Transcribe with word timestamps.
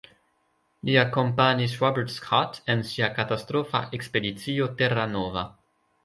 Li 0.87 0.93
akompanis 1.01 1.75
Robert 1.81 2.13
Scott 2.13 2.57
en 2.75 2.81
sia 2.91 3.09
katastrofa 3.17 3.81
Ekspedicio 3.99 4.71
Terra 4.81 5.05
Nova. 5.13 5.45